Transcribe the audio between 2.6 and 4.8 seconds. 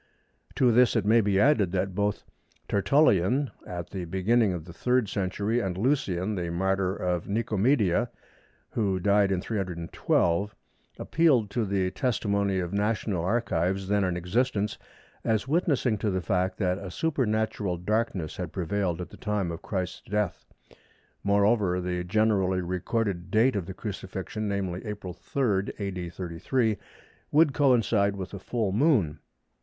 Tertullian at the beginning of the